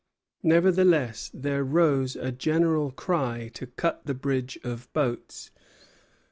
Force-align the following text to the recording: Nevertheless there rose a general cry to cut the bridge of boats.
Nevertheless 0.41 1.29
there 1.31 1.63
rose 1.63 2.15
a 2.15 2.31
general 2.31 2.89
cry 2.89 3.51
to 3.53 3.67
cut 3.67 4.07
the 4.07 4.15
bridge 4.15 4.57
of 4.63 4.91
boats. 4.93 5.51